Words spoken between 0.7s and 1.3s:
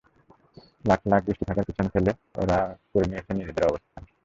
lakh lakh